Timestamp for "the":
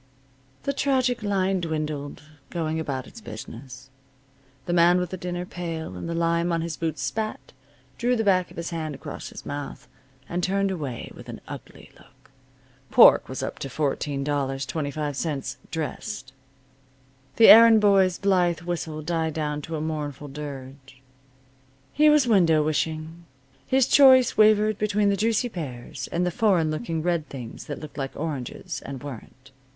0.63-0.73, 4.65-4.73, 5.11-5.15, 6.09-6.15, 8.15-8.23, 17.35-17.49, 25.09-25.15, 26.25-26.31